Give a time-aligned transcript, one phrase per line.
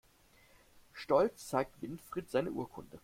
[0.93, 2.99] Stolz zeigt Winfried seine Urkunde.